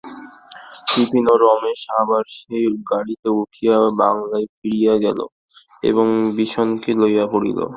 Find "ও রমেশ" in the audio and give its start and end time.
1.31-1.81